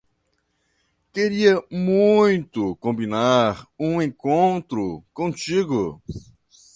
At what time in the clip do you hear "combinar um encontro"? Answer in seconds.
2.77-5.05